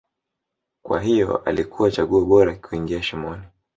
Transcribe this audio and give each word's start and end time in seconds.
kwa 0.83 1.01
hivyo 1.01 1.37
alikuwa 1.37 1.91
chaguo 1.91 2.25
bora 2.25 2.55
kuingia 2.55 3.03
shimoni 3.03 3.43